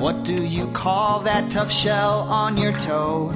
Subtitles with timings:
[0.00, 3.32] What do you call that tough shell on your toe?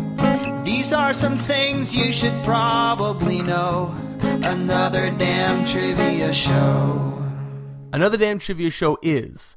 [0.64, 3.94] These are some things you should probably know.
[4.20, 7.24] Another damn trivia show.
[7.92, 9.56] Another damn trivia show is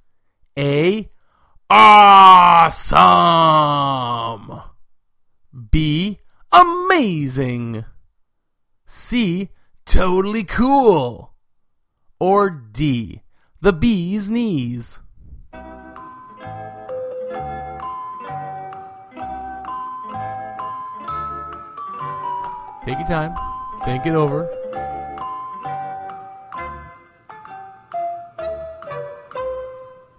[0.58, 1.10] A.
[1.70, 3.02] Awesome.
[5.72, 6.20] B.
[6.52, 7.86] Amazing.
[8.86, 9.50] C.
[9.86, 11.34] Totally cool.
[12.20, 13.24] Or D.
[13.62, 15.00] The bee's knees.
[22.84, 23.36] Take your time.
[23.86, 24.50] Think it over.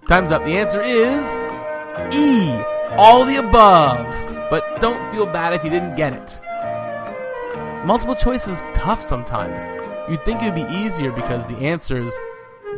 [0.08, 0.44] Time's up.
[0.44, 1.22] The answer is
[2.14, 2.50] E.
[2.97, 4.06] All the above.
[4.50, 6.41] But don't feel bad if you didn't get it.
[7.86, 9.62] Multiple choice is tough sometimes.
[10.11, 12.12] You'd think it would be easier because the answer's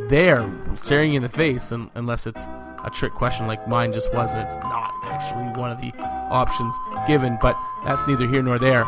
[0.07, 0.49] there,
[0.81, 2.47] staring you in the face, un- unless it's
[2.83, 5.91] a trick question like mine just was, and it's not actually one of the
[6.29, 6.75] options
[7.07, 8.85] given, but that's neither here nor there.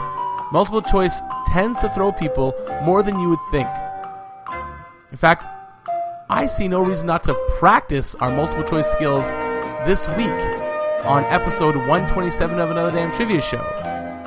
[0.52, 3.68] Multiple choice tends to throw people more than you would think.
[5.12, 5.46] In fact,
[6.30, 9.30] I see no reason not to practice our multiple choice skills
[9.86, 10.30] this week
[11.06, 13.64] on episode 127 of Another Damn Trivia Show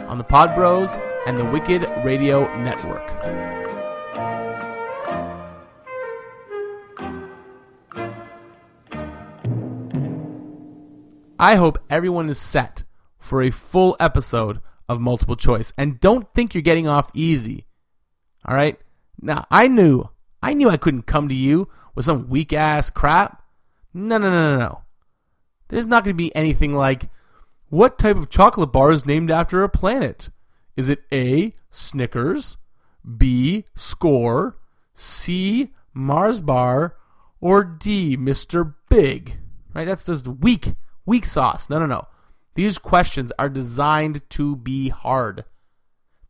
[0.09, 0.97] on the Pod Bros
[1.27, 3.09] and the Wicked Radio Network.
[11.41, 12.83] I hope everyone is set
[13.21, 17.67] for a full episode of multiple choice and don't think you're getting off easy.
[18.45, 18.79] All right?
[19.21, 20.09] Now, I knew,
[20.43, 23.43] I knew I couldn't come to you with some weak ass crap.
[23.93, 24.83] No, no, no, no, no.
[25.69, 27.11] There's not going to be anything like,
[27.69, 30.31] what type of chocolate bar is named after a planet?
[30.77, 32.57] Is it A, Snickers,
[33.17, 34.59] B, Score,
[34.95, 36.97] C, Mars bar,
[37.41, 38.75] or D, Mr.
[38.89, 39.37] Big?
[39.75, 39.85] Right?
[39.85, 40.75] That's just weak,
[41.05, 41.69] weak sauce.
[41.69, 42.07] No, no, no.
[42.59, 45.45] These questions are designed to be hard.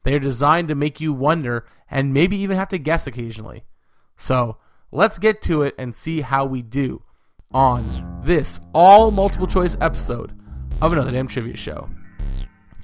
[0.02, 3.64] They are designed to make you wonder and maybe even have to guess occasionally.
[4.18, 4.58] So
[4.92, 7.02] let's get to it and see how we do
[7.50, 10.38] on this all multiple choice episode
[10.82, 11.88] of another damn trivia show.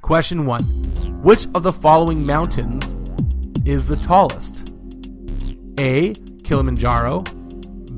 [0.01, 0.63] Question one
[1.23, 2.97] Which of the following mountains
[3.67, 4.73] is the tallest?
[5.79, 6.15] A.
[6.45, 7.21] Kilimanjaro,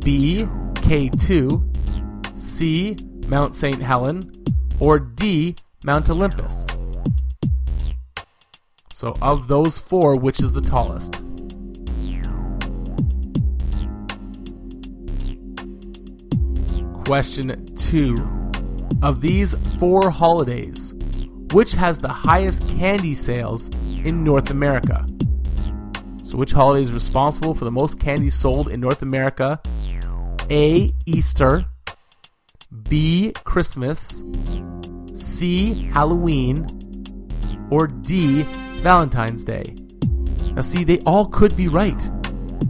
[0.00, 0.42] B.
[0.74, 2.96] K2, C.
[3.28, 3.80] Mount St.
[3.80, 4.32] Helen,
[4.80, 5.56] or D.
[5.84, 6.66] Mount Olympus?
[8.92, 11.22] So, of those four, which is the tallest?
[17.04, 18.16] Question two.
[19.02, 20.94] Of these four holidays,
[21.52, 25.06] which has the highest candy sales in North America?
[26.24, 29.60] So, which holiday is responsible for the most candy sold in North America?
[30.50, 30.92] A.
[31.04, 31.64] Easter,
[32.88, 33.32] B.
[33.44, 34.22] Christmas,
[35.14, 35.88] C.
[35.92, 36.66] Halloween,
[37.70, 38.42] or D.
[38.82, 39.74] Valentine's Day?
[40.52, 42.10] Now, see, they all could be right.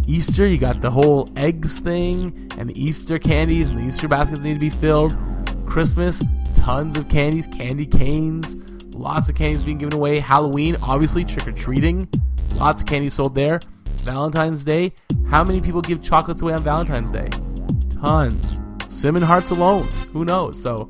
[0.06, 4.40] Easter, you got the whole eggs thing, and the Easter candies, and the Easter baskets
[4.40, 5.14] need to be filled.
[5.66, 6.22] Christmas,
[6.56, 8.56] tons of candies, candy canes,
[8.94, 10.18] lots of candies being given away.
[10.20, 12.08] Halloween, obviously, trick or treating,
[12.54, 13.60] lots of candy sold there.
[13.84, 14.92] Valentine's Day,
[15.28, 17.28] how many people give chocolates away on Valentine's Day?
[18.00, 18.60] Tons.
[18.96, 20.58] Cinnamon hearts alone, who knows?
[20.58, 20.88] So,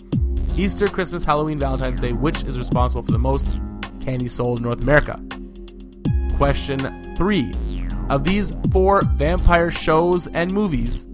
[0.56, 3.58] Easter, Christmas, Halloween, Valentine's Day, which is responsible for the most
[4.00, 5.20] candy sold in North America?
[6.36, 7.52] Question three.
[8.08, 11.08] Of these four vampire shows and movies,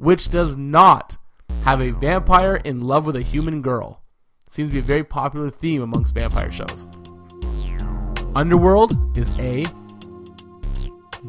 [0.00, 1.16] which does not
[1.64, 4.02] have a vampire in love with a human girl?
[4.50, 6.88] Seems to be a very popular theme amongst vampire shows.
[8.34, 9.64] Underworld is A.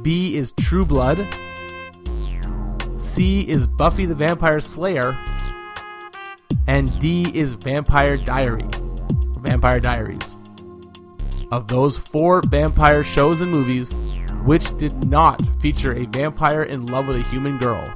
[0.01, 1.27] B is True Blood.
[3.01, 5.18] C is Buffy the Vampire Slayer.
[6.68, 8.69] And D is Vampire Diary.
[9.39, 10.38] Vampire Diaries.
[11.51, 13.92] Of those four vampire shows and movies,
[14.45, 17.92] which did not feature a vampire in love with a human girl?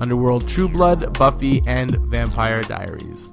[0.00, 3.32] Underworld True Blood, Buffy, and Vampire Diaries.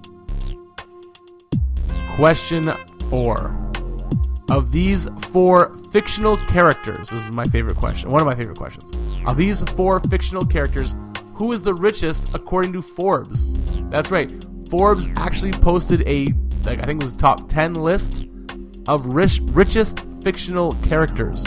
[2.15, 2.73] Question
[3.11, 3.64] 4.
[4.49, 8.91] Of these four fictional characters, this is my favorite question, one of my favorite questions.
[9.25, 10.93] Of these four fictional characters,
[11.33, 13.47] who is the richest according to Forbes?
[13.89, 14.31] That's right.
[14.69, 16.27] Forbes actually posted a,
[16.63, 18.25] like I think it was top 10 list
[18.87, 21.43] of rich, richest fictional characters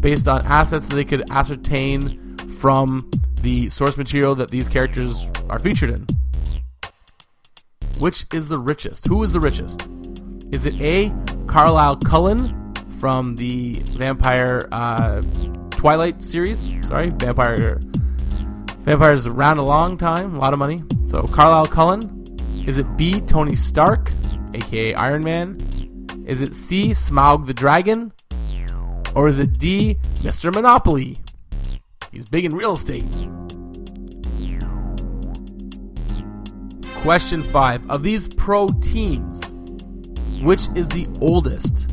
[0.00, 3.08] based on assets that they could ascertain from
[3.40, 6.06] the source material that these characters are featured in.
[7.98, 9.06] Which is the richest?
[9.06, 9.88] Who is the richest?
[10.50, 11.14] Is it A.
[11.46, 15.22] Carlisle Cullen from the Vampire uh,
[15.70, 16.74] Twilight series?
[16.86, 17.80] Sorry, Vampire.
[18.84, 20.82] Vampires around a long time, a lot of money.
[21.06, 22.36] So Carlisle Cullen.
[22.66, 23.20] Is it B.
[23.20, 24.12] Tony Stark,
[24.54, 25.58] aka Iron Man?
[26.26, 26.90] Is it C.
[26.90, 28.12] Smaug the Dragon?
[29.14, 29.96] Or is it D.
[30.20, 30.54] Mr.
[30.54, 31.18] Monopoly?
[32.12, 33.04] He's big in real estate.
[37.02, 37.90] Question 5.
[37.90, 39.51] Of these pro teams,
[40.42, 41.88] which is the oldest?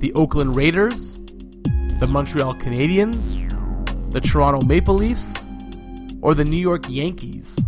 [0.00, 1.16] The Oakland Raiders,
[2.00, 3.42] the Montreal Canadiens,
[4.12, 5.48] the Toronto Maple Leafs,
[6.22, 7.58] or the New York Yankees?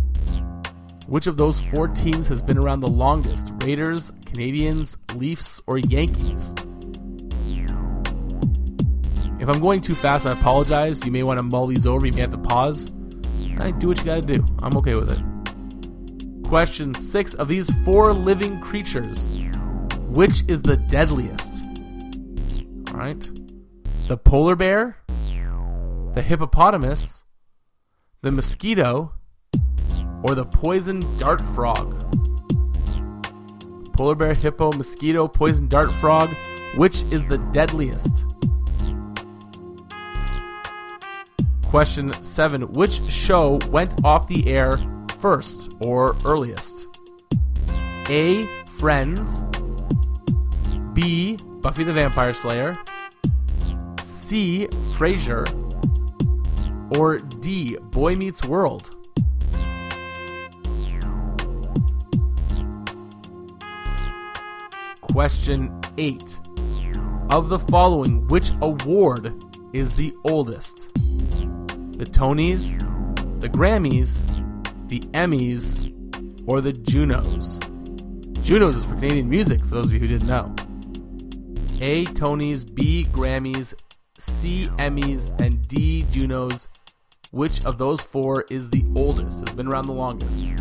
[1.07, 3.51] Which of those four teams has been around the longest?
[3.63, 6.53] Raiders, Canadiens, Leafs, or Yankees?
[9.39, 11.03] If I'm going too fast, I apologize.
[11.05, 12.05] You may want to mull these over.
[12.05, 12.91] You may have to pause.
[13.59, 14.45] I do what you gotta do.
[14.61, 15.19] I'm okay with it.
[16.47, 19.31] Question six of these four living creatures,
[20.09, 21.63] which is the deadliest?
[22.89, 23.29] Alright.
[24.07, 24.97] The polar bear,
[26.15, 27.23] the hippopotamus,
[28.21, 29.13] the mosquito,
[30.23, 31.95] or the poison dart frog?
[33.93, 36.33] Polar bear, hippo, mosquito, poison dart frog,
[36.75, 38.25] which is the deadliest?
[41.63, 42.73] Question 7.
[42.73, 44.79] Which show went off the air
[45.19, 46.87] first or earliest?
[48.09, 48.47] A.
[48.65, 49.43] Friends.
[50.99, 51.37] B.
[51.61, 52.77] Buffy the Vampire Slayer.
[54.03, 54.67] C.
[54.97, 55.47] Frasier.
[56.97, 57.77] Or D.
[57.77, 58.89] Boy Meets World.
[64.99, 66.39] Question 8.
[67.29, 69.33] Of the following, which award
[69.71, 70.93] is the oldest?
[70.93, 72.77] The Tonys,
[73.39, 74.27] the Grammys,
[74.89, 75.93] the Emmys,
[76.45, 77.57] or the Junos?
[78.43, 80.53] Junos is for Canadian music, for those of you who didn't know.
[81.81, 82.03] A.
[82.05, 83.05] Tonys, B.
[83.09, 83.73] Grammys,
[84.17, 84.67] C.
[84.77, 86.05] Emmys, and D.
[86.11, 86.67] Junos.
[87.31, 89.47] Which of those four is the oldest?
[89.47, 90.55] Has been around the longest.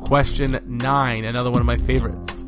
[0.00, 2.44] Question 9, another one of my favorites.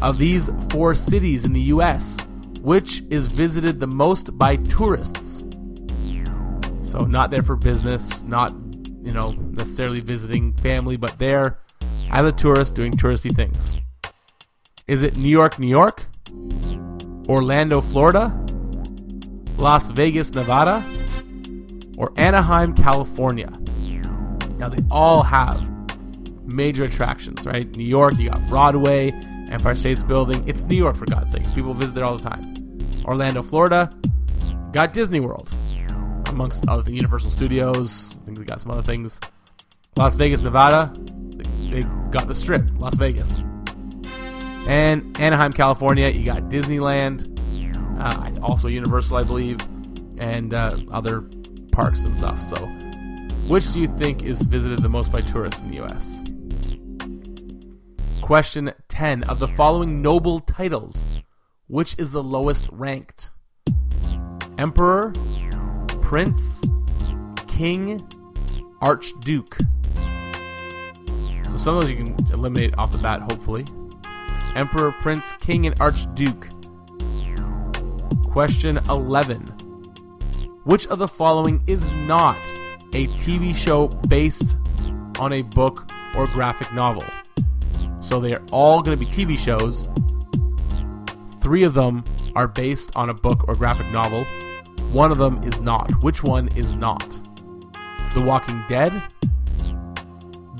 [0.00, 2.18] Of these four cities in the US,
[2.60, 5.44] which is visited the most by tourists?
[6.82, 8.52] So, not there for business, not,
[9.02, 11.60] you know, necessarily visiting family, but there
[12.10, 13.76] as a tourist doing touristy things.
[14.92, 16.04] Is it New York, New York?
[17.26, 18.30] Orlando, Florida?
[19.56, 20.84] Las Vegas, Nevada?
[21.96, 23.50] Or Anaheim, California?
[24.58, 25.66] Now, they all have
[26.46, 27.74] major attractions, right?
[27.74, 29.12] New York, you got Broadway,
[29.50, 30.46] Empire State's Building.
[30.46, 31.50] It's New York, for God's sakes.
[31.52, 32.54] People visit there all the time.
[33.06, 33.90] Orlando, Florida,
[34.72, 35.50] got Disney World,
[36.26, 38.18] amongst other things, Universal Studios.
[38.20, 39.18] I think they got some other things.
[39.96, 43.42] Las Vegas, Nevada, they, they got the Strip, Las Vegas.
[44.66, 47.28] And Anaheim, California, you got Disneyland,
[47.98, 49.58] uh, also Universal, I believe,
[50.18, 51.22] and uh, other
[51.72, 52.40] parks and stuff.
[52.40, 52.56] So,
[53.48, 56.22] which do you think is visited the most by tourists in the U.S.?
[58.22, 59.24] Question 10.
[59.24, 61.10] Of the following noble titles,
[61.66, 63.30] which is the lowest ranked?
[64.58, 65.12] Emperor,
[66.02, 66.62] Prince,
[67.48, 68.06] King,
[68.80, 69.58] Archduke.
[71.44, 73.64] So some of those you can eliminate off the bat, hopefully.
[74.54, 76.48] Emperor, Prince, King, and Archduke.
[78.24, 79.46] Question 11.
[80.64, 82.38] Which of the following is not
[82.94, 84.56] a TV show based
[85.18, 87.04] on a book or graphic novel?
[88.00, 89.88] So they are all going to be TV shows.
[91.40, 92.04] Three of them
[92.36, 94.24] are based on a book or graphic novel.
[94.92, 95.90] One of them is not.
[96.02, 97.08] Which one is not?
[98.14, 98.92] The Walking Dead,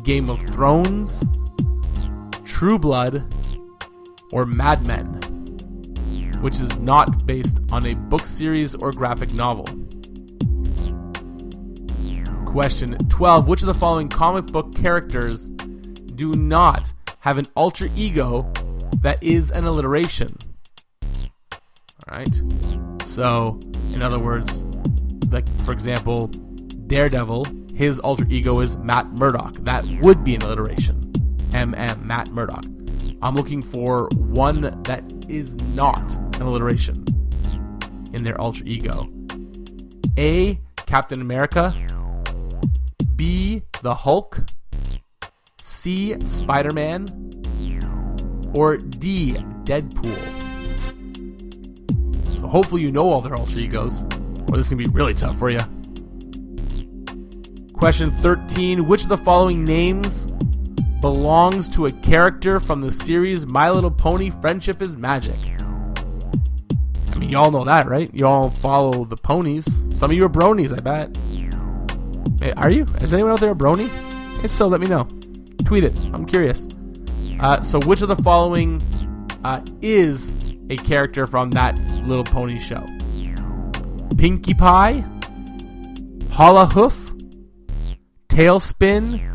[0.02, 1.22] Game of Thrones,
[2.44, 3.24] True Blood,
[4.32, 5.06] or Mad Men,
[6.40, 9.66] which is not based on a book series or graphic novel.
[12.46, 18.50] Question 12 Which of the following comic book characters do not have an alter ego
[19.02, 20.36] that is an alliteration?
[22.08, 22.42] Alright?
[23.04, 23.60] So,
[23.92, 24.64] in other words,
[25.30, 26.26] like for example,
[26.86, 29.54] Daredevil, his alter ego is Matt Murdock.
[29.64, 31.12] That would be an alliteration.
[31.52, 32.64] MM, Matt Murdock.
[33.22, 36.00] I'm looking for one that is not
[36.36, 37.04] an alliteration
[38.12, 39.08] in their alter ego.
[40.18, 40.58] A.
[40.76, 41.72] Captain America.
[43.14, 43.62] B.
[43.82, 44.40] The Hulk.
[45.58, 46.18] C.
[46.24, 47.06] Spider Man.
[48.54, 49.34] Or D.
[49.62, 50.42] Deadpool.
[52.38, 54.02] So hopefully you know all their alter egos,
[54.48, 55.60] or this is gonna be really tough for you.
[57.72, 60.26] Question 13 Which of the following names
[61.02, 65.36] belongs to a character from the series My Little Pony Friendship is Magic?
[67.10, 68.08] I mean, y'all know that, right?
[68.14, 69.66] Y'all follow the ponies.
[69.90, 71.14] Some of you are bronies, I bet.
[72.40, 72.84] Hey, Are you?
[73.00, 73.90] Is anyone out there a brony?
[74.44, 75.08] If so, let me know.
[75.64, 75.94] Tweet it.
[76.12, 76.68] I'm curious.
[77.40, 78.80] Uh, so, which of the following
[79.42, 82.86] uh, is a character from that Little Pony show?
[84.16, 85.04] Pinkie Pie,
[86.30, 87.12] Holla Hoof,
[88.28, 89.31] Tailspin,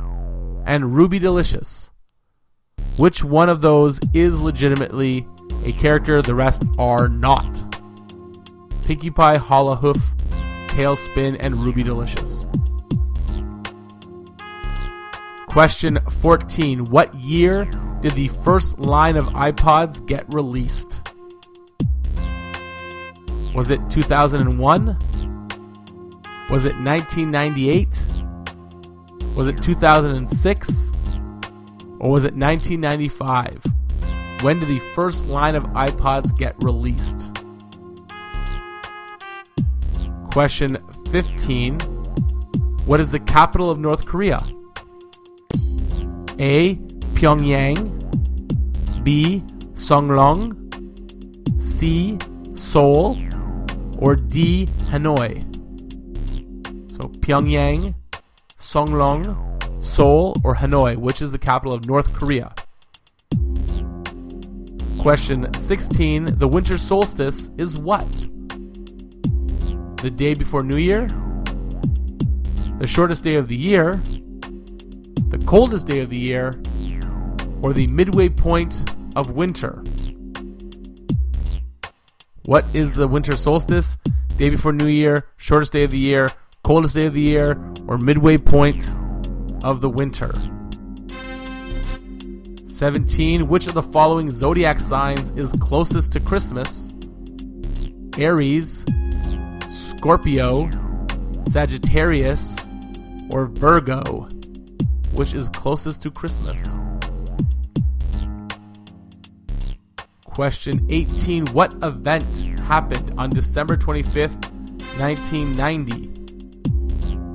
[0.68, 1.90] and Ruby Delicious.
[2.98, 5.26] Which one of those is legitimately
[5.64, 7.64] a character, the rest are not?
[8.86, 9.98] Pinkie Pie, Holla Hoof,
[10.68, 12.46] Tailspin, and Ruby Delicious.
[15.48, 16.86] Question 14.
[16.86, 17.66] What year
[18.02, 21.08] did the first line of iPods get released?
[23.56, 24.86] Was it 2001?
[26.50, 28.27] Was it 1998?
[29.38, 30.92] Was it 2006?
[32.00, 33.64] Or was it 1995?
[34.42, 37.38] When did the first line of iPods get released?
[40.32, 40.80] Question
[41.12, 41.80] 15.
[42.88, 44.40] What is the capital of North Korea?
[46.40, 46.74] A.
[47.14, 47.94] Pyongyang.
[49.04, 49.44] B.
[49.76, 50.56] Songlong.
[51.62, 52.18] C.
[52.56, 53.20] Seoul.
[54.00, 54.66] Or D.
[54.90, 55.44] Hanoi.
[56.92, 57.94] So Pyongyang,
[58.68, 60.98] Songlong, Seoul, or Hanoi.
[60.98, 62.54] Which is the capital of North Korea?
[65.00, 66.38] Question 16.
[66.38, 68.06] The winter solstice is what?
[70.02, 71.08] The day before New Year?
[72.80, 74.02] The shortest day of the year?
[75.30, 76.62] The coldest day of the year?
[77.62, 79.82] Or the midway point of winter?
[82.44, 83.98] What is the winter solstice?
[84.36, 86.30] Day before New Year, shortest day of the year,
[86.64, 87.54] coldest day of the year,
[87.88, 88.94] or midway point
[89.64, 90.32] of the winter?
[92.66, 93.48] 17.
[93.48, 96.92] Which of the following zodiac signs is closest to Christmas?
[98.18, 98.86] Aries,
[99.68, 100.70] Scorpio,
[101.50, 102.70] Sagittarius,
[103.32, 104.30] or Virgo?
[105.14, 106.78] Which is closest to Christmas?
[110.26, 111.48] Question 18.
[111.48, 112.24] What event
[112.60, 114.52] happened on December 25th,
[115.00, 116.17] 1990?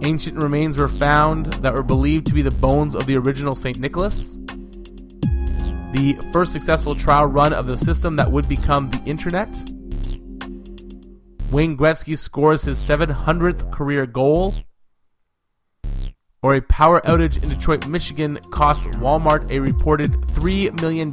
[0.04, 3.78] Ancient remains were found that were believed to be the bones of the original St.
[3.78, 4.38] Nicholas.
[5.92, 9.48] The first successful trial run of the system that would become the Internet.
[11.52, 14.56] Wayne Gretzky scores his 700th career goal.
[16.42, 21.12] Or a power outage in Detroit, Michigan costs Walmart a reported $3 million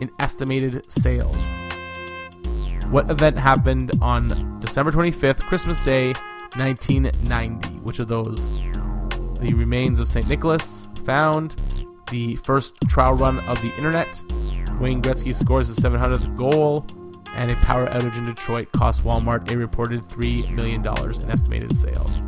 [0.00, 1.58] in estimated sales.
[2.92, 6.14] What event happened on December 25th, Christmas Day,
[6.56, 7.68] 1990?
[7.80, 8.52] Which of those?
[9.40, 10.26] The remains of St.
[10.28, 11.56] Nicholas found,
[12.10, 14.22] the first trial run of the internet,
[14.80, 16.86] Wayne Gretzky scores his 700th goal,
[17.34, 22.22] and a power outage in Detroit cost Walmart a reported $3 million in estimated sales.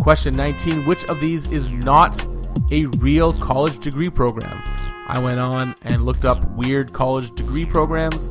[0.00, 2.26] Question 19 Which of these is not
[2.70, 4.62] a real college degree program?
[5.06, 8.30] I went on and looked up weird college degree programs,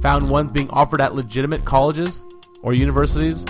[0.00, 2.24] found ones being offered at legitimate colleges
[2.66, 3.46] or universities,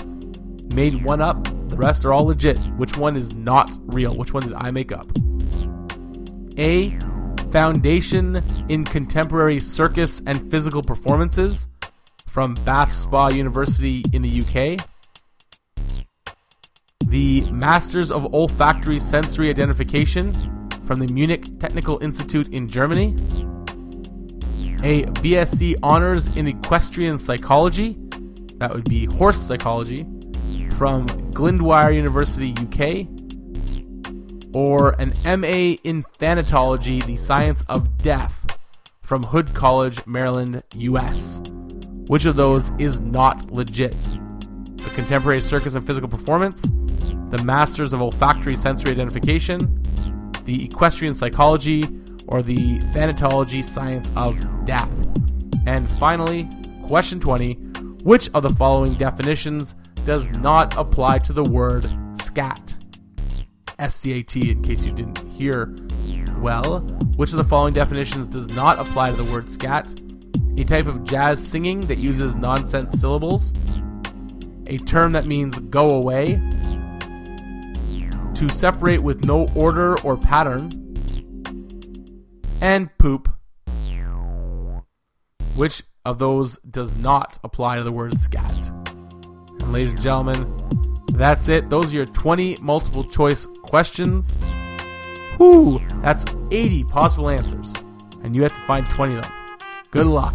[0.75, 1.43] made one up.
[1.71, 2.59] The rest are all legit.
[2.77, 4.15] Which one is not real?
[4.15, 5.07] Which one did I make up?
[6.59, 6.97] A.
[7.51, 11.67] Foundation in Contemporary Circus and Physical Performances
[12.27, 14.87] from Bath Spa University in the UK.
[17.07, 20.31] The Masters of Olfactory Sensory Identification
[20.85, 23.15] from the Munich Technical Institute in Germany.
[24.83, 27.97] A BSc Honors in Equestrian Psychology,
[28.59, 30.05] that would be horse psychology,
[30.77, 33.07] from Glyndwr University, UK.
[34.55, 38.59] Or an MA in Thanatology, the Science of Death,
[39.03, 41.43] from Hood College, Maryland, US.
[42.07, 43.97] Which of those is not legit?
[44.77, 46.63] The Contemporary Circus and Physical Performance,
[47.31, 49.83] the Masters of Olfactory Sensory Identification,
[50.45, 51.85] the Equestrian Psychology,
[52.29, 54.91] or the Thanatology Science of Death.
[55.67, 56.49] And finally,
[56.87, 57.66] question 20
[58.07, 61.91] Which of the following definitions does not apply to the word
[62.23, 62.77] scat?
[63.81, 65.75] S C A T, in case you didn't hear
[66.39, 66.83] well.
[67.17, 69.93] Which of the following definitions does not apply to the word scat?
[70.57, 73.53] A type of jazz singing that uses nonsense syllables.
[74.69, 76.41] A term that means go away.
[78.37, 80.71] To separate with no order or pattern.
[82.61, 83.29] And poop.
[85.57, 88.71] Which of those does not apply to the word scat?
[88.71, 91.69] And ladies and gentlemen, that's it.
[91.69, 94.39] Those are your 20 multiple choice questions.
[95.39, 95.81] Whoo!
[96.03, 97.75] That's 80 possible answers.
[98.23, 99.33] And you have to find 20 of them.
[99.91, 100.35] Good luck.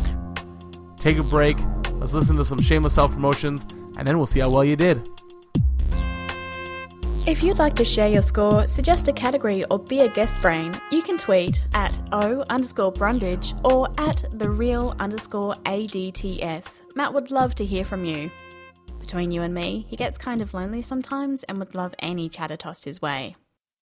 [0.98, 1.58] Take a break.
[1.94, 3.66] Let's listen to some shameless self promotions,
[3.98, 5.08] and then we'll see how well you did.
[7.28, 10.74] If you'd like to share your score, suggest a category, or be a guest brain,
[10.92, 16.82] you can tweet at O underscore Brundage or at the real underscore ADTS.
[16.96, 18.32] Matt would love to hear from you.
[19.00, 22.58] Between you and me, he gets kind of lonely sometimes and would love any chatter
[22.58, 23.36] tossed his way.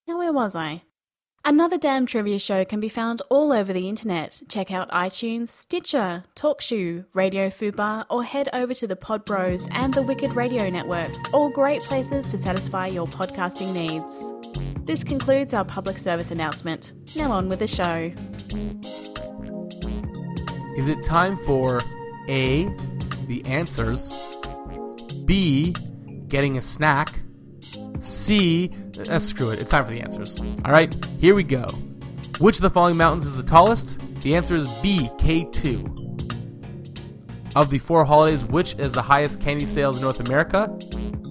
[0.06, 0.84] Now, where was I?
[1.50, 4.44] Another Damn Trivia Show can be found all over the internet.
[4.48, 9.92] Check out iTunes, Stitcher, TalkShoe, Radio Fubar, or head over to the Pod Bros and
[9.92, 14.86] the Wicked Radio Network, all great places to satisfy your podcasting needs.
[14.86, 16.94] This concludes our public service announcement.
[17.16, 18.12] Now on with the show.
[20.78, 21.82] Is it time for
[22.28, 22.66] A,
[23.26, 24.14] the answers,
[25.26, 25.74] B,
[26.28, 27.10] getting a snack,
[28.10, 28.72] C,
[29.10, 30.40] uh, screw it, it's time for the answers.
[30.66, 31.66] All right, here we go.
[32.40, 34.00] Which of the following mountains is the tallest?
[34.22, 35.98] The answer is B, K2.
[37.56, 40.78] Of the four holidays, which is the highest candy sales in North America?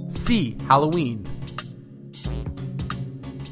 [0.08, 1.24] C, Halloween.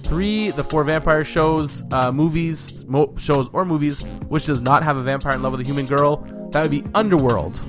[0.03, 4.97] Three, the four vampire shows, uh, movies, mo- shows or movies, which does not have
[4.97, 6.19] a vampire in love with a human girl.
[6.53, 7.61] That would be Underworld.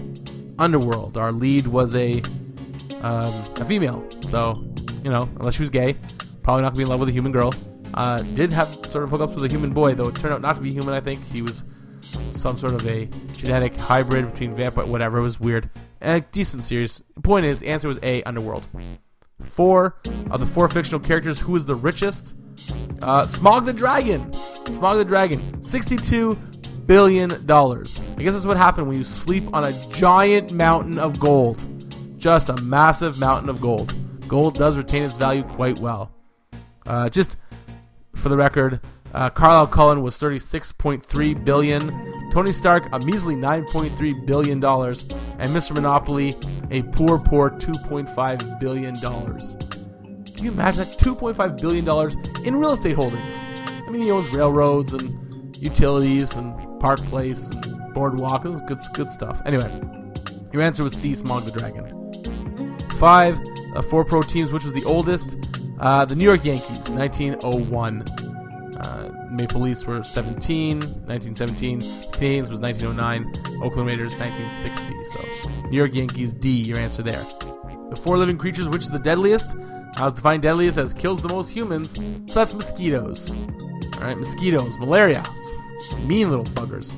[0.60, 1.18] Underworld.
[1.18, 2.22] Our lead was a
[3.02, 4.64] um, a female, so
[5.08, 5.96] you know, unless she was gay,
[6.44, 7.54] probably not gonna be in love with a human girl.
[7.94, 10.58] Uh, did have sort of hookups with a human boy, though it turned out not
[10.58, 10.94] to be human.
[10.94, 11.64] I think he was
[12.32, 15.20] some sort of a genetic hybrid between vampire, whatever.
[15.20, 15.70] It was weird.
[16.02, 17.02] And a decent series.
[17.24, 18.22] Point is, the answer was A.
[18.24, 18.68] Underworld.
[19.42, 19.96] Four
[20.30, 22.36] of the four fictional characters, who is the richest?
[23.02, 24.30] Uh, Smaug the Dragon.
[24.32, 26.36] Smaug the Dragon, sixty-two
[26.86, 28.02] billion dollars.
[28.18, 31.66] I guess that's what happened when you sleep on a giant mountain of gold.
[32.20, 33.94] Just a massive mountain of gold.
[34.28, 36.12] Gold does retain its value quite well.
[36.86, 37.38] Uh, just
[38.16, 38.82] for the record,
[39.14, 42.32] uh, Carlisle Cullen was 36.3 billion.
[42.32, 45.04] Tony Stark a measly 9.3 billion dollars,
[45.40, 45.74] and Mr.
[45.74, 46.36] Monopoly
[46.72, 49.56] a poor, poor 2.5 billion dollars.
[50.36, 53.44] Can you imagine that 2.5 billion dollars in real estate holdings?
[53.88, 58.44] I mean, he owns railroads and utilities and Park Place and Boardwalk.
[58.44, 59.42] Good, good stuff.
[59.46, 59.72] Anyway,
[60.52, 61.14] your answer was C.
[61.14, 61.94] Smaug the Dragon.
[63.00, 63.40] Five,
[63.76, 64.52] uh, four pro teams.
[64.52, 65.38] Which was the oldest?
[65.80, 68.02] Uh, the New York Yankees, 1901.
[68.02, 71.80] Uh, Maple Leafs were 17, 1917.
[71.80, 73.62] Canadiens was 1909.
[73.62, 75.04] Oakland Raiders, 1960.
[75.04, 77.24] So, New York Yankees, D, your answer there.
[77.90, 79.56] The four living creatures, which is the deadliest?
[79.98, 81.96] I was defined deadliest as kills the most humans,
[82.32, 83.36] so that's mosquitoes.
[83.96, 85.24] Alright, mosquitoes, malaria.
[86.06, 86.96] Mean little buggers.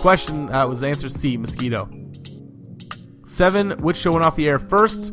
[0.00, 1.88] Question uh, was the answer C, mosquito.
[3.24, 5.12] Seven, which show went off the air first?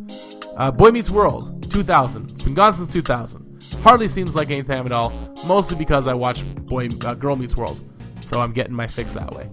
[0.58, 2.30] Uh, Boy Meets World, 2000.
[2.30, 3.64] It's been gone since 2000.
[3.82, 5.12] Hardly seems like any time at all,
[5.48, 7.84] mostly because I watch Boy uh, Girl Meets World,
[8.22, 9.50] so I'm getting my fix that way.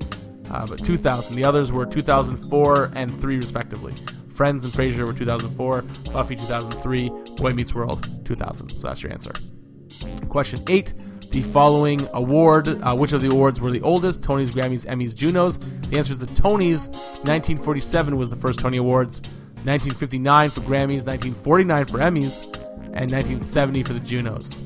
[0.50, 1.34] Uh, but 2000.
[1.34, 3.94] The others were 2004 and 3 respectively.
[4.34, 5.82] Friends and Frasier were 2004,
[6.12, 8.68] Buffy 2003, Boy Meets World 2000.
[8.68, 9.32] So that's your answer.
[10.28, 10.94] Question 8.
[11.30, 14.20] The following award, uh, which of the awards were the oldest?
[14.20, 15.58] Tonys, Grammys, Emmys, Junos.
[15.58, 16.88] The answer is the Tonys.
[17.24, 19.20] 1947 was the first Tony Awards.
[19.64, 22.44] 1959 for Grammys, 1949 for Emmys,
[22.92, 24.58] and 1970 for the Junos.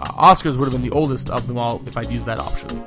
[0.00, 2.84] Uh, Oscars would have been the oldest of them all if I'd used that option.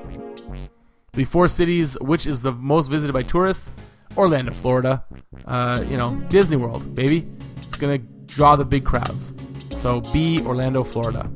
[1.14, 3.72] The four cities, which is the most visited by tourists?
[4.18, 5.04] Orlando, Florida.
[5.46, 7.28] Uh, you know, Disney World, baby.
[7.58, 9.34] It's gonna draw the big crowds.
[9.70, 11.30] So B, Orlando, Florida.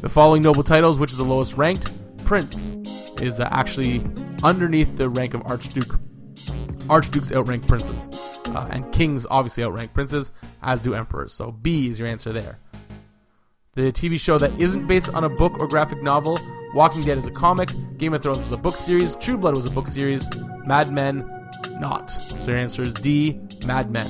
[0.00, 1.92] The following noble titles, which is the lowest ranked?
[2.24, 2.70] Prince
[3.20, 4.02] is uh, actually
[4.42, 5.98] underneath the rank of Archduke.
[6.90, 8.08] Archdukes outrank princes,
[8.54, 11.32] uh, and kings obviously outrank princes, as do emperors.
[11.32, 12.58] So B is your answer there.
[13.74, 16.38] The TV show that isn't based on a book or graphic novel,
[16.74, 19.66] Walking Dead is a comic, Game of Thrones was a book series, True Blood was
[19.66, 20.28] a book series,
[20.64, 21.28] Mad Men
[21.80, 22.10] not.
[22.10, 24.06] So your answer is D, Mad Men.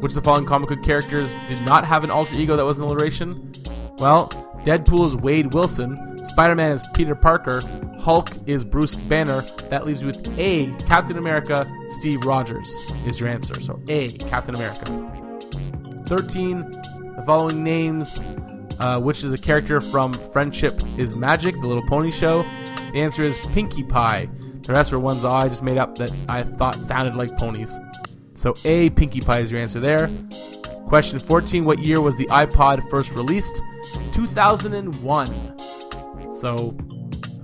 [0.00, 2.78] Which of the following comic book characters did not have an alter ego that was
[2.78, 3.52] an alliteration?
[3.98, 4.30] Well,
[4.64, 7.62] Deadpool is Wade Wilson, Spider Man is Peter Parker,
[7.98, 9.40] Hulk is Bruce Banner.
[9.70, 12.70] That leaves you with A, Captain America, Steve Rogers
[13.06, 13.58] is your answer.
[13.60, 14.84] So A, Captain America.
[16.06, 18.20] 13, the following names
[18.80, 22.42] uh, which is a character from Friendship is Magic, the Little Pony show?
[22.92, 24.28] The answer is Pinkie Pie.
[24.62, 27.78] The rest were ones I just made up that I thought sounded like ponies.
[28.34, 30.10] So A, Pinkie Pie is your answer there.
[30.86, 33.62] Question 14 What year was the iPod first released?
[34.12, 35.58] 2001.
[36.38, 36.76] So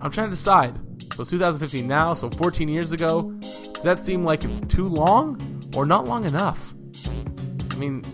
[0.01, 0.77] I'm trying to decide.
[1.15, 3.33] So 2015 now, so 14 years ago.
[3.41, 5.41] Does that seem like it's too long
[5.77, 6.75] or not long enough?
[7.73, 8.05] I mean,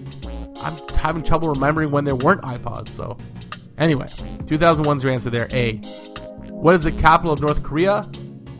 [0.61, 3.17] I'm having trouble remembering when there weren't iPods, so.
[3.79, 5.77] Anyway, 2001's your answer there, A.
[6.49, 8.09] What is the capital of North Korea?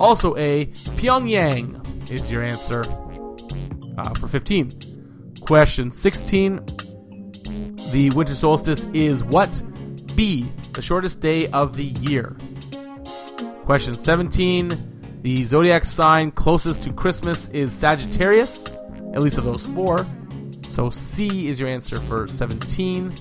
[0.01, 0.67] Also A.
[0.67, 2.85] Pyongyang is your answer
[3.99, 4.73] uh, for 15.
[5.43, 6.65] Question 16.
[7.93, 9.63] The winter solstice is what?
[10.17, 10.51] B.
[10.73, 12.35] The shortest day of the year.
[13.67, 15.21] Question 17.
[15.21, 18.67] The zodiac sign closest to Christmas is Sagittarius,
[19.13, 20.07] at least of those four.
[20.71, 23.13] So C is your answer for 17.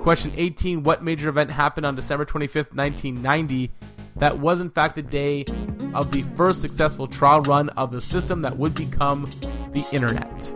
[0.00, 3.70] Question 18 What major event happened on December 25th, 1990?
[4.16, 5.44] That was, in fact, the day
[5.92, 9.28] of the first successful trial run of the system that would become
[9.72, 10.54] the internet.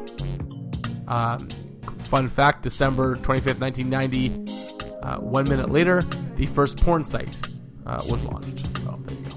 [1.07, 1.47] Um,
[2.07, 6.03] fun fact December 25th, 1990, uh, one minute later,
[6.37, 7.37] the first porn site
[7.85, 8.67] uh, was launched.
[8.79, 9.37] So there you go.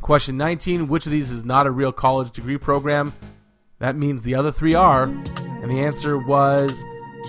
[0.00, 3.12] Question 19 Which of these is not a real college degree program?
[3.78, 5.04] That means the other three are.
[5.04, 6.84] And the answer was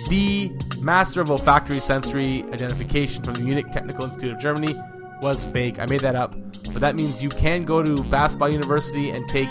[0.10, 0.52] B.
[0.80, 4.76] Master of Olfactory Sensory Identification from the Munich Technical Institute of Germany
[5.22, 5.80] was fake.
[5.80, 6.36] I made that up.
[6.72, 9.50] But that means you can go to Basketball University and take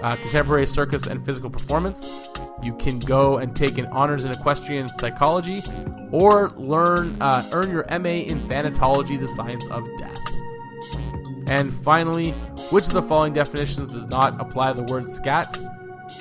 [0.00, 2.30] uh, contemporary circus and physical performance.
[2.62, 5.62] You can go and take an honors in equestrian psychology,
[6.10, 10.18] or learn uh, earn your MA in thanatology, the science of death.
[11.46, 12.30] And finally,
[12.70, 15.52] which of the following definitions does not apply the word scat?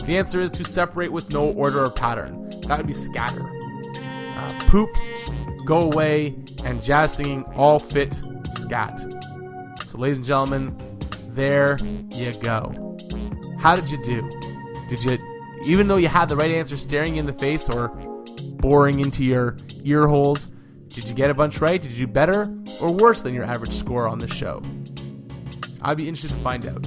[0.06, 2.50] The answer is to separate with no order or pattern.
[2.68, 3.50] That would be scatter.
[3.96, 4.90] Uh, poop,
[5.66, 8.20] go away, and jazz singing all fit
[8.54, 9.00] scat.
[9.86, 10.76] So, ladies and gentlemen,
[11.30, 11.78] there
[12.10, 12.98] you go.
[13.60, 14.30] How did you do?
[14.90, 15.33] Did you,
[15.66, 17.90] even though you had the right answer staring you in the face or
[18.60, 20.52] boring into your ear holes,
[20.88, 21.82] did you get a bunch right?
[21.82, 24.62] Did you do better or worse than your average score on this show?
[25.82, 26.86] I'd be interested to find out.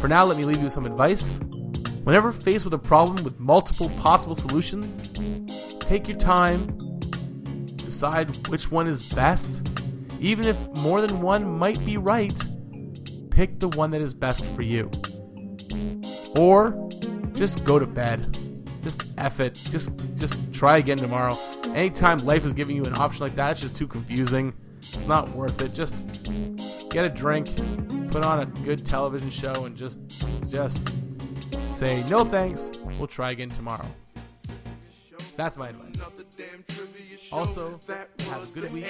[0.00, 1.38] For now, let me leave you with some advice.
[2.04, 4.98] Whenever faced with a problem with multiple possible solutions,
[5.80, 6.98] take your time,
[7.76, 9.68] decide which one is best.
[10.18, 12.32] Even if more than one might be right,
[13.30, 14.90] pick the one that is best for you.
[16.36, 16.88] Or
[17.40, 18.36] just go to bed.
[18.82, 19.54] Just F it.
[19.54, 21.34] Just just try again tomorrow.
[21.68, 24.52] Anytime life is giving you an option like that, it's just too confusing.
[24.76, 25.72] It's not worth it.
[25.72, 26.04] Just
[26.90, 27.46] get a drink,
[28.10, 30.00] put on a good television show, and just
[30.50, 30.86] just
[31.70, 32.72] say no thanks.
[32.98, 33.86] We'll try again tomorrow.
[35.34, 35.98] That's my advice.
[37.32, 38.84] Also, have a good week.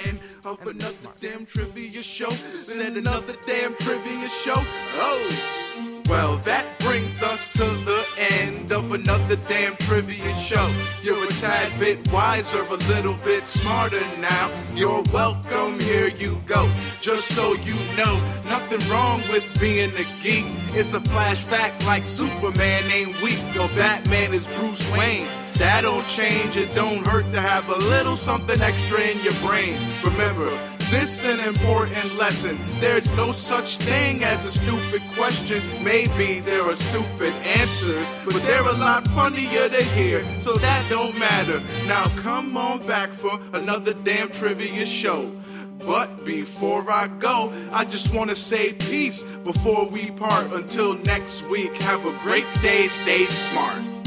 [0.45, 2.29] of and stay another damn trivia show.
[2.31, 4.55] Said another damn trivia show.
[4.57, 10.73] Oh, well, that brings us to the end of another damn trivia show.
[11.03, 14.51] You're a tad bit wiser, a little bit smarter now.
[14.73, 16.69] You're welcome, here you go.
[16.99, 20.45] Just so you know, nothing wrong with being a geek.
[20.73, 23.43] It's a flash fact like Superman ain't weak.
[23.53, 25.27] Your Batman is Bruce Wayne.
[25.55, 29.77] That don't change, it don't hurt to have a little something extra in your brain.
[30.03, 30.49] Remember,
[30.91, 32.59] this an important lesson.
[32.81, 35.63] There's no such thing as a stupid question.
[35.81, 41.17] Maybe there are stupid answers, but they're a lot funnier to hear, so that don't
[41.17, 41.61] matter.
[41.87, 45.31] Now come on back for another damn trivia show.
[45.79, 50.51] But before I go, I just want to say peace before we part.
[50.51, 54.00] Until next week, have a great day, stay smart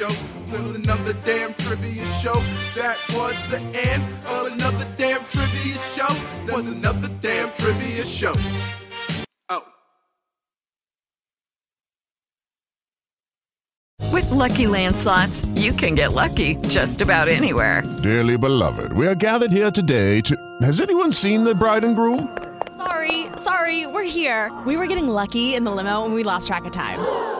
[0.00, 0.08] show.
[0.46, 2.34] There was another damn trivia show.
[2.74, 6.14] That was the end of another damn trivia show.
[6.46, 8.34] There was another damn trivia show.
[9.50, 9.62] Oh.
[14.10, 17.82] With Lucky Land slots, you can get lucky just about anywhere.
[18.02, 20.34] Dearly beloved, we are gathered here today to.
[20.62, 22.36] Has anyone seen the bride and groom?
[22.78, 24.50] Sorry, sorry, we're here.
[24.64, 27.39] We were getting lucky in the limo and we lost track of time.